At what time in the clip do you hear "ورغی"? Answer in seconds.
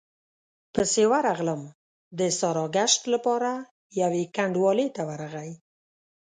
5.09-5.51